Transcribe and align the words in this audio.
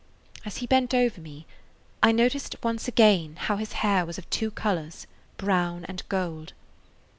As 0.45 0.57
he 0.57 0.65
bent 0.65 0.95
over 0.95 1.21
me 1.21 1.45
I 2.01 2.11
noticed 2.11 2.55
once 2.63 2.87
again 2.87 3.35
how 3.35 3.57
his 3.57 3.73
hair 3.85 4.03
was 4.03 4.17
of 4.17 4.27
two 4.31 4.49
colors, 4.49 5.05
brown 5.37 5.85
and 5.85 6.01
gold. 6.09 6.53